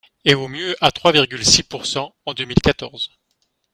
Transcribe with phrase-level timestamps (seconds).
[0.25, 3.11] et au mieux à trois virgule six pourcent en deux mille quatorze.